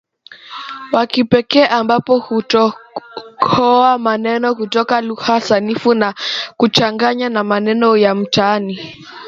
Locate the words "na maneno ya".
7.29-8.15